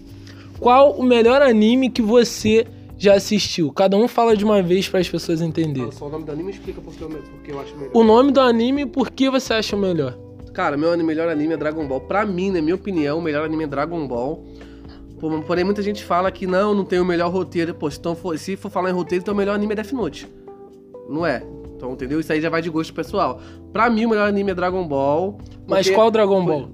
[0.59, 2.65] Qual o melhor anime que você
[2.97, 3.71] já assistiu?
[3.73, 5.91] Cada um fala de uma vez para as pessoas entenderem.
[5.91, 7.91] Fala só o nome do anime explica porque eu, porque eu acho melhor.
[7.93, 10.17] O nome do anime e por que você acha melhor?
[10.53, 12.01] Cara, meu melhor anime é Dragon Ball.
[12.01, 14.45] Pra mim, na minha opinião, o melhor anime é Dragon Ball.
[15.45, 17.73] Porém, muita gente fala que não, não tem o melhor roteiro.
[17.75, 20.27] Pô, então, se for falar em roteiro, então o melhor anime é Death Note.
[21.09, 21.43] Não é.
[21.81, 22.19] Então, entendeu?
[22.19, 23.41] Isso aí já vai de gosto pessoal.
[23.73, 25.39] Pra mim, o melhor anime é Dragon Ball.
[25.65, 26.69] Mas qual Dragon Ball?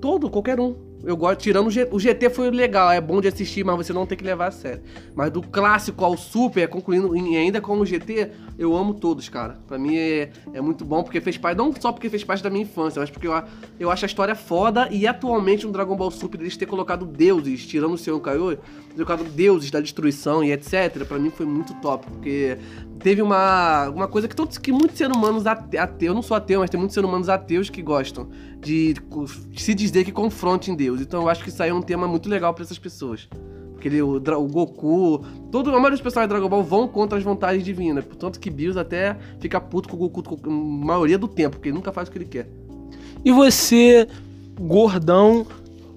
[0.00, 0.74] Todo, qualquer um.
[1.04, 4.18] Eu gosto, tirando o, GT foi legal, é bom de assistir, mas você não tem
[4.18, 4.82] que levar a sério.
[5.14, 9.58] Mas do clássico ao super, concluindo e ainda com o GT, eu amo todos, cara.
[9.68, 12.50] Pra mim é, é muito bom, porque fez parte, não só porque fez parte da
[12.50, 13.42] minha infância, mas porque eu,
[13.78, 17.64] eu acho a história foda e atualmente no Dragon Ball Super eles ter colocado deuses,
[17.64, 18.56] tirando o Senhor Kaiô,
[18.92, 21.04] colocado deuses da destruição e etc.
[21.06, 22.58] Pra mim foi muito top, porque
[22.98, 26.60] teve uma, uma coisa que todos que muitos seres humanos ateus, eu não sou ateu,
[26.60, 28.28] mas tem muitos seres humanos ateus que gostam
[28.60, 28.94] de,
[29.56, 31.00] se dizer que confrontem Deus.
[31.00, 33.28] Então eu acho que isso aí é um tema muito legal para essas pessoas.
[33.72, 37.16] Porque ele, o, o, Goku, todo, a maioria dos personagens de Dragon Ball vão contra
[37.16, 38.04] as vontades divinas.
[38.04, 41.68] Portanto que Bills até fica puto com o Goku com a maioria do tempo, porque
[41.68, 42.48] ele nunca faz o que ele quer.
[43.24, 44.08] E você,
[44.60, 45.46] gordão,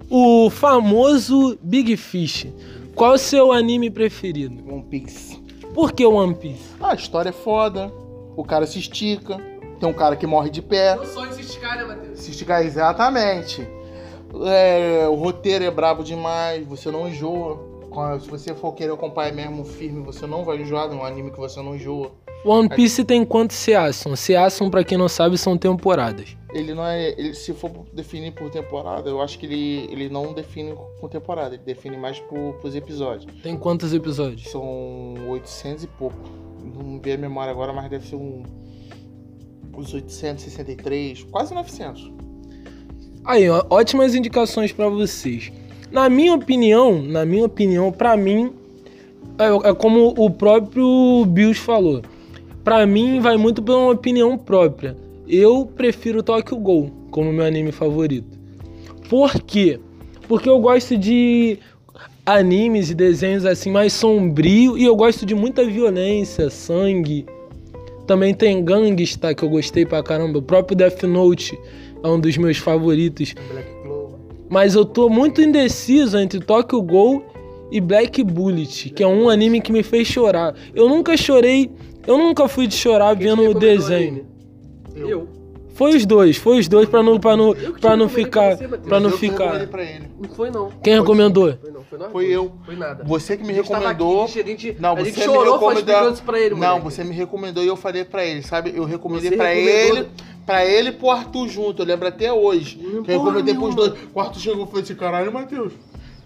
[0.09, 2.47] o famoso Big Fish,
[2.93, 4.55] qual é o seu anime preferido?
[4.71, 5.41] One Piece.
[5.73, 6.75] Por que One Piece?
[6.79, 7.91] Ah, a história é foda,
[8.35, 9.39] o cara se estica,
[9.81, 10.95] tem um cara que morre de pé.
[10.95, 12.19] Não só se esticar, né, Matheus?
[12.19, 13.67] Se esticar, exatamente.
[14.45, 17.59] É, o roteiro é brabo demais, você não enjoa.
[18.21, 21.61] Se você for querer acompanhar mesmo firme, você não vai enjoar num anime que você
[21.61, 22.11] não enjoa.
[22.45, 24.15] One Piece tem quantos Season?
[24.15, 26.37] Season, pra quem não sabe, são temporadas.
[26.53, 27.09] Ele não é.
[27.09, 31.55] Ele, se for definir por temporada, eu acho que ele, ele não define com temporada,
[31.55, 33.33] ele define mais por, por episódios.
[33.41, 34.49] Tem quantos episódios?
[34.49, 36.17] São 800 e pouco.
[36.63, 38.43] Não vi a memória agora, mas deve ser um.
[39.75, 42.11] Uns 863, quase 900.
[43.23, 45.51] Aí, ó, ótimas indicações para vocês.
[45.91, 48.53] Na minha opinião, na minha opinião, para mim,
[49.37, 52.01] é, é, como o próprio Bills falou.
[52.63, 54.95] Para mim, vai muito pela uma opinião própria.
[55.27, 58.39] Eu prefiro Tokyo Ghoul como meu anime favorito.
[59.09, 59.79] Por quê?
[60.27, 61.59] Porque eu gosto de
[62.25, 67.25] animes e desenhos assim mais sombrio e eu gosto de muita violência, sangue.
[68.11, 70.39] Também tem Gangsta que eu gostei pra caramba.
[70.39, 71.57] O próprio Death Note
[72.03, 73.33] é um dos meus favoritos.
[74.49, 77.23] Mas eu tô muito indeciso entre Tokyo Ghoul
[77.71, 80.53] e Black Bullet, que é um anime que me fez chorar.
[80.75, 81.71] Eu nunca chorei,
[82.05, 84.25] eu nunca fui de chorar Quem vendo o desenho.
[84.93, 85.07] Eu.
[85.07, 85.27] eu.
[85.81, 88.55] Foi os dois, foi os dois pra não, pra não, pra não ficar.
[88.55, 89.65] Pra, pra não ficar.
[89.65, 90.11] Pra ele.
[90.21, 90.69] Não foi não.
[90.83, 91.57] Quem foi recomendou?
[91.59, 92.51] Foi, não, foi, foi eu.
[92.63, 93.03] Foi nada.
[93.03, 94.25] Você que me recomendou.
[94.25, 96.13] Aqui, a gente, não, a você gente chorou me recomendou.
[96.23, 96.83] Pra ele, não, moleque.
[96.83, 98.73] você me recomendou e eu falei pra ele, sabe?
[98.75, 99.97] Eu recomendei você pra recomendou...
[99.97, 100.09] ele.
[100.45, 102.79] Pra ele e pro Arthur junto, eu lembro até hoje.
[102.79, 103.93] Hum, que eu recomendei pros dois.
[104.13, 105.73] O Arthur chegou e falou assim: caralho, Matheus.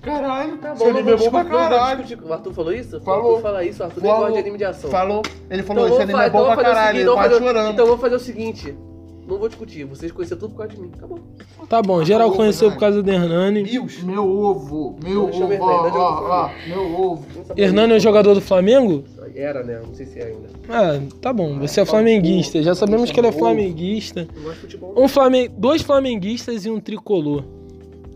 [0.02, 2.06] Caralho, tá bom, ele é pra caralho.
[2.26, 3.00] O Arthur falou isso?
[3.00, 3.24] Falou.
[3.24, 4.92] O Arthur fala isso, o Arthur nem gosta de anime de ação.
[4.92, 5.22] Falou.
[5.50, 7.72] Ele falou, então, esse anime é bom então pra caralho, ele quase chorando.
[7.72, 8.76] Então vamos fazer o seguinte.
[9.28, 10.92] Não vou discutir, vocês conheceram tudo por causa de mim.
[10.96, 11.20] Acabou.
[11.68, 13.64] Tá bom, geral ovo, conheceu por causa do Hernani.
[14.04, 17.26] Meu ovo, meu ovo, ó, ó, ó, meu ovo.
[17.58, 19.04] Hernani é o jogador do Flamengo?
[19.34, 19.82] Era, né?
[19.86, 20.48] Não sei se é ainda.
[20.70, 22.62] Ah, tá bom, você é flamenguista.
[22.62, 24.28] Já sabemos que ele é flamenguista.
[24.96, 27.44] Um Flamengo, dois flamenguistas e um tricolor.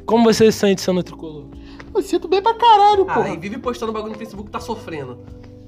[0.06, 1.46] Como você se sente sendo tricolor?
[1.94, 3.20] Eu sinto bem pra caralho, pô.
[3.20, 5.18] Ah, e vive postando bagulho no Facebook tá sofrendo.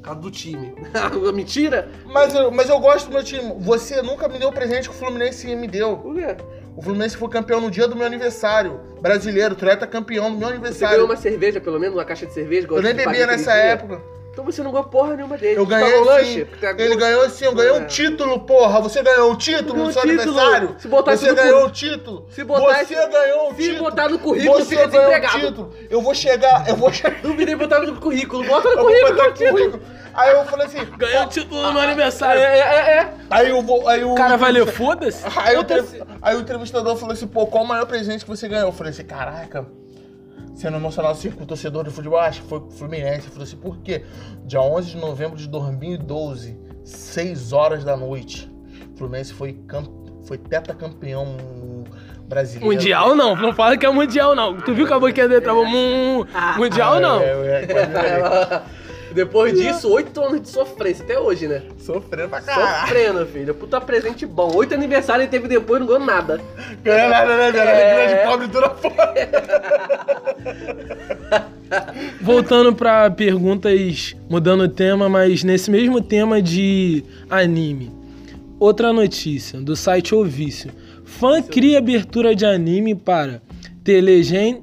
[0.01, 0.73] Causa do time.
[1.33, 1.89] Mentira?
[2.05, 3.53] Mas eu, mas eu gosto do meu time.
[3.59, 5.97] Você nunca me deu o presente que o Fluminense me deu.
[5.97, 6.35] Por quê?
[6.75, 8.79] O Fluminense foi campeão no dia do meu aniversário.
[9.01, 10.95] Brasileiro, o Treta campeão no meu Você aniversário.
[10.95, 12.67] ganhou uma cerveja, pelo menos, uma caixa de cerveja?
[12.69, 14.01] Eu nem você bebia nessa época.
[14.31, 15.59] Então você não ganhou porra nenhuma dele.
[15.59, 16.03] Eu ganhei sim.
[16.05, 16.47] lanche?
[16.77, 17.73] Ele ganhou sim, eu ganhei É.
[17.79, 18.79] um título, porra.
[18.79, 20.39] Você ganhou um título Ganhou no seu um título.
[20.39, 20.75] aniversário.
[20.79, 22.25] Se botar você no ganhou um título.
[22.29, 23.79] Se botar você isso- ganhou um se título.
[23.89, 25.45] botar no currículo, você fica ganhou um desempregado.
[25.47, 25.73] título.
[25.89, 27.19] Eu vou chegar, eu vou chegar.
[27.21, 28.43] Duvidei botar no currículo.
[28.45, 29.51] Bota no currículo, botar o título.
[29.51, 29.83] currículo.
[30.13, 30.79] Aí eu falei assim.
[30.97, 32.41] Ganhei o título no meu aniversário.
[32.41, 33.13] É, é, é.
[33.29, 33.85] Aí eu vou.
[33.87, 35.23] Aí o O cara vai ler, foda-se.
[35.37, 35.57] Aí
[36.21, 38.67] aí o entrevistador falou assim, pô, qual o maior presente que você ganhou?
[38.69, 39.65] Eu falei assim, caraca,
[40.61, 43.25] sendo emocional assim com o torcedor de futebol, acho que foi o Fluminense.
[43.27, 44.03] Eu falei assim, por quê?
[44.45, 48.49] Dia 11 de novembro de 2012, 6 horas da noite,
[48.93, 49.83] o Fluminense foi, cam...
[50.25, 51.35] foi tetracampeão
[52.27, 52.73] brasileiro.
[52.73, 54.57] Mundial não, não fala que é mundial não.
[54.57, 56.25] Tu viu que a boquinha dele tava mu-
[56.57, 57.19] mundial não.
[57.19, 58.61] É, é, é,
[59.13, 61.63] Depois disso, oito anos de sofrência, até hoje, né?
[61.77, 62.81] Sofrendo pra caralho.
[62.81, 63.53] Sofrendo, filho.
[63.53, 64.55] Puta presente bom.
[64.55, 66.41] Oito aniversários ele teve depois, não ganhou nada.
[66.83, 67.63] Ganhou nada, né, velho?
[67.63, 67.93] É.
[67.93, 69.13] Alegria de pobre dura fora.
[72.21, 77.91] Voltando pra perguntas, mudando o tema, mas nesse mesmo tema de anime.
[78.59, 80.71] Outra notícia do site O Vício.
[81.03, 83.41] Fã cria abertura de anime para
[83.83, 84.61] The Legend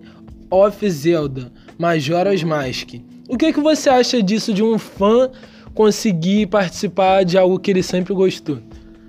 [0.51, 2.95] of Zelda Majora's Mask.
[3.29, 5.31] O que, que você acha disso de um fã
[5.75, 8.59] conseguir participar de algo que ele sempre gostou?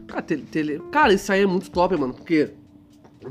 [0.07, 2.49] Cara, tele- tele- Cara, isso aí é muito top, mano, porque.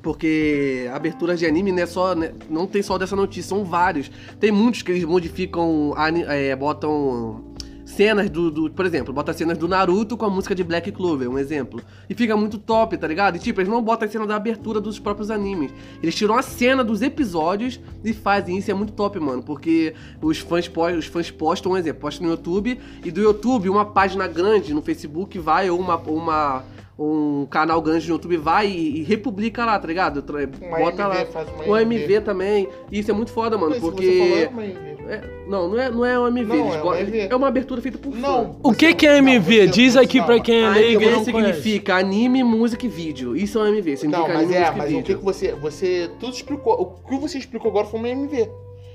[0.02, 2.14] Porque aberturas de anime não é só.
[2.14, 4.10] né, não tem só dessa notícia, são vários.
[4.38, 5.94] Tem muitos que eles modificam.
[6.28, 7.47] é, botam
[7.88, 11.28] cenas do, do- Por exemplo, bota cenas do Naruto com a música de Black Clover,
[11.30, 11.80] um exemplo.
[12.08, 13.36] E fica muito top, tá ligado?
[13.36, 15.72] E tipo, eles não botam a cena da abertura dos próprios animes.
[16.02, 18.70] Eles tiram a cena dos episódios e fazem isso.
[18.70, 19.42] É muito top, mano.
[19.42, 22.78] Porque os fãs, os fãs postam, um exemplo, postam no YouTube.
[23.04, 25.96] E do YouTube, uma página grande no Facebook vai, ou uma.
[25.96, 26.64] uma
[26.98, 30.20] um canal grande no YouTube vai e, e republica lá, tá ligado?
[30.20, 31.26] Tra- Uma Bota MV, lá.
[31.26, 32.02] faz uma Um MV.
[32.04, 32.68] MV também.
[32.90, 34.04] Isso é muito foda, mano, Mas porque.
[34.04, 34.88] Você falou, é uma MV.
[35.08, 36.56] É, não, não é, não é um MV.
[36.56, 37.18] Não, é uma MV.
[37.30, 38.18] é uma abertura feita por fã.
[38.18, 38.56] Não.
[38.62, 39.64] O que, que é MV?
[39.66, 41.24] Não, Diz aqui não, pra quem é Ah, leigo MV conhece.
[41.24, 43.34] significa anime, música e vídeo.
[43.36, 43.96] Isso é um MV.
[43.96, 45.18] Significa Não, mas anime, é, música e mas o que, vídeo.
[45.18, 45.52] que você.
[45.52, 46.10] Você.
[46.20, 46.74] Tudo explicou.
[47.04, 48.48] O que você explicou agora foi uma MV.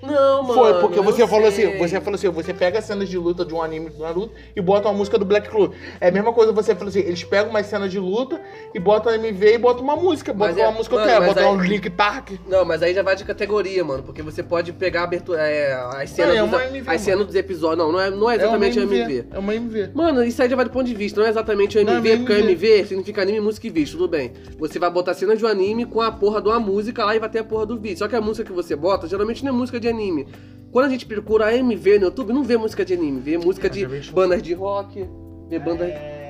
[0.03, 0.53] Não, mano.
[0.53, 1.65] Foi, porque você falou sei.
[1.67, 4.31] assim, você falou assim, você pega as cenas de luta de um anime do Naruto
[4.55, 5.77] e bota uma música do Black Clover.
[6.01, 8.39] É a mesma coisa, você falou assim, eles pegam umas cenas de luta
[8.73, 11.49] e botam MV e botam uma música, botam é- uma música mano, que mas botam
[11.49, 12.31] aí- um Link Park.
[12.47, 14.03] Não, mas aí já vai de categoria, mano.
[14.03, 17.25] Porque você pode pegar a abertura, é, as cenas, é dos, uma MV, as cenas
[17.25, 17.77] dos episódios.
[17.77, 18.95] Não, não é, não é É exatamente MV.
[19.01, 19.25] MV.
[19.31, 19.89] É uma MV.
[19.93, 22.17] Mano, isso aí já vai do ponto de vista, não é exatamente o MV, é
[22.17, 22.67] porque o MV.
[22.67, 24.33] MV significa anime, música e vídeo, tudo bem.
[24.59, 27.19] Você vai botar cenas de um anime com a porra de uma música lá e
[27.19, 27.97] vai ter a porra do vídeo.
[27.99, 30.27] Só que a música que você bota, geralmente não é música de anime.
[30.71, 33.85] Quando a gente procura MV no YouTube, não vê música de anime, vê música de
[34.11, 35.07] bandas de rock,
[35.49, 35.87] vê bandas...
[35.89, 36.23] É.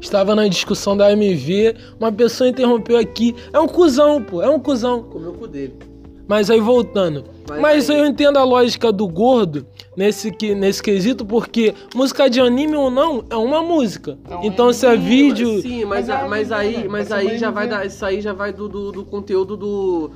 [0.00, 3.34] Estava na discussão da MV, uma pessoa interrompeu aqui.
[3.52, 5.04] É um cuzão, pô, é um cuzão.
[5.04, 5.74] Comeu o cu dele.
[6.28, 7.24] Mas aí voltando.
[7.48, 12.28] Mas Mas aí- eu entendo a lógica do gordo nesse, que- nesse quesito, porque música
[12.28, 14.18] de anime ou não é uma música.
[14.30, 15.62] É um então se é vídeo.
[15.62, 18.68] Sim, mas, Mas é aí, mas aí já vai dar, isso aí já vai do,
[18.68, 20.10] do, do conteúdo do,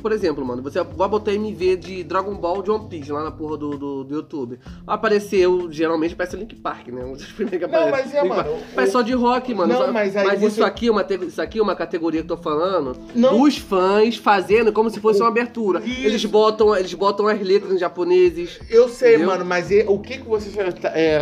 [0.00, 3.30] por exemplo, mano, você vai botar MV de Dragon Ball de One Piece lá na
[3.30, 4.58] porra do, do, do YouTube.
[4.86, 7.04] Apareceu, geralmente parece Link Park, né?
[7.04, 8.08] Um dos primeiros que Não, aparece.
[8.08, 8.54] mas é, Link mano, Park.
[8.54, 9.72] o- Mas só de rock, mano.
[9.72, 12.30] Não, Só- mas isso você- aqui é uma te- isso aqui é uma categoria que
[12.30, 13.38] eu tô falando Não.
[13.38, 15.80] dos fãs fazendo como se fosse uma abertura.
[15.84, 16.06] Isso.
[16.06, 18.58] Eles botam, eles botam as letras em japoneses.
[18.70, 19.28] Eu sei, Entendeu?
[19.28, 21.20] mano, mas e- o que que você tá, é,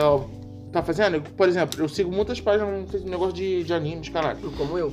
[0.73, 1.21] tá fazendo?
[1.37, 4.39] Por exemplo, eu sigo muitas páginas no negócio de, de animes, caralho.
[4.57, 4.93] Como eu.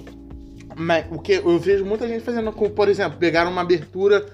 [0.77, 4.25] Mas o que eu vejo muita gente fazendo, com, por exemplo, pegaram uma abertura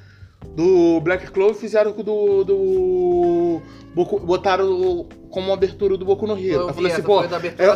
[0.56, 2.43] do Black Clover e fizeram com do.
[2.43, 3.62] do
[3.95, 6.67] Boku- botaram como abertura do Boku no Hero.
[6.67, 7.27] Eu falei assim, pô, é,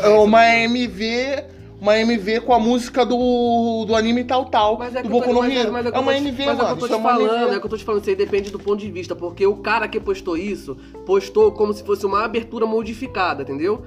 [0.03, 1.55] é uma MV.
[1.79, 4.79] Uma MV com a música do, do anime tal tal.
[4.79, 5.71] Mas é do Boku no é, Hero.
[5.71, 6.69] mas é, É uma te- MV, mas é que mano.
[6.71, 8.49] eu tô te é uma falando, é que eu tô te falando, isso aí depende
[8.49, 10.75] do ponto de vista, porque o cara que postou isso,
[11.05, 13.83] postou como se fosse uma abertura modificada, entendeu?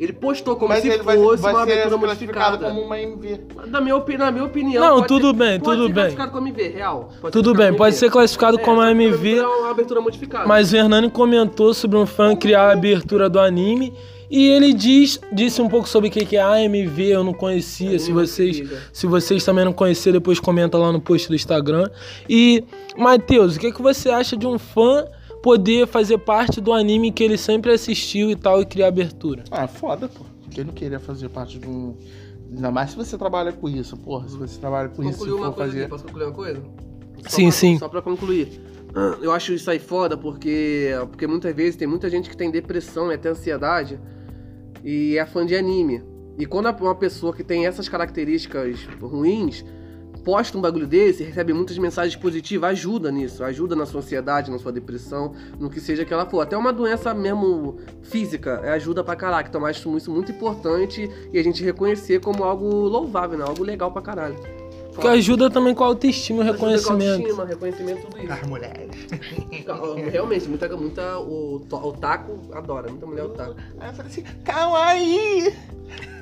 [0.00, 2.74] Ele postou como Mas se ele vai, fosse vai uma ser abertura classificado modificada.
[2.74, 3.40] como uma MV.
[3.66, 4.82] Na, minha, opi- na minha opinião.
[4.82, 5.94] Não, pode tudo ser- bem, pode tudo ser bem.
[5.94, 7.12] classificado como MV, real.
[7.20, 9.36] Pode Tudo ser bem, pode ser classificado É, como MV.
[9.38, 10.46] É uma abertura modificada.
[10.48, 13.92] Mas o Hernani comentou sobre um fã criar a abertura do anime.
[14.30, 17.98] E ele diz, disse um pouco sobre o que que é AMV, eu não conhecia.
[17.98, 18.82] Se Anime vocês, Wikipedia.
[18.92, 21.90] se vocês também não conheceram, depois comenta lá no post do Instagram.
[22.28, 22.62] E,
[22.96, 25.04] Matheus, o que, que você acha de um fã
[25.42, 29.44] poder fazer parte do anime que ele sempre assistiu e tal e criar abertura?
[29.50, 30.24] Ah, foda, pô.
[30.50, 31.96] Quem não queria fazer parte de um.
[32.52, 34.28] Ainda mais se você trabalha com isso, porra.
[34.28, 35.80] Se você trabalha com isso Concluiu uma for coisa fazer.
[35.82, 36.62] aqui, posso concluir uma coisa?
[37.22, 37.78] Só Sim, pra- sim.
[37.78, 38.60] Só pra concluir.
[39.22, 43.10] Eu acho isso aí foda porque, porque muitas vezes tem muita gente que tem depressão
[43.12, 44.00] e até ansiedade
[44.82, 46.02] e é fã de anime.
[46.36, 49.64] E quando uma pessoa que tem essas características ruins
[50.24, 54.58] posta um bagulho desse, recebe muitas mensagens positivas, ajuda nisso, ajuda na sua ansiedade, na
[54.58, 56.40] sua depressão, no que seja que ela for.
[56.40, 59.46] Até uma doença mesmo física, é ajuda pra caralho.
[59.48, 63.44] Então eu acho isso muito importante e a gente reconhecer como algo louvável, né?
[63.46, 64.36] Algo legal pra caralho.
[65.00, 67.12] Que ajuda também com a autoestima e Ajuda com reconhecimento.
[67.12, 68.32] autoestima, reconhecimento, tudo isso.
[68.32, 68.90] As mulheres.
[70.12, 73.54] Realmente, muita, muita o, o taco adora, muita mulher otaku.
[73.78, 75.54] Aí eu falei assim, kawaii!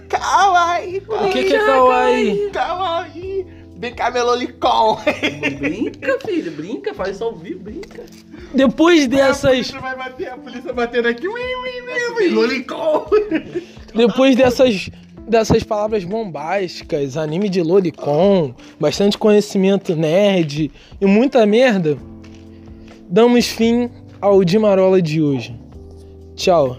[0.09, 1.03] Kawaii!
[1.09, 2.51] O que, que é kawaii?
[2.51, 3.58] Kawaii!
[3.79, 4.99] Vem cá, meu lolicon!
[5.61, 8.03] Brinca, filho, brinca, faz ao vivo, brinca.
[8.53, 9.51] Depois A dessas.
[9.51, 11.29] polícia vai bater, a polícia batendo aqui.
[11.29, 13.07] Ui, ui, ui, ui, lolicon!
[13.95, 14.91] Depois dessas.
[15.29, 21.99] Dessas palavras bombásticas, anime de Lolicon, bastante conhecimento nerd e muita merda,
[23.07, 23.91] damos fim
[24.23, 25.55] ao Dimarola de hoje.
[26.35, 26.79] Tchau.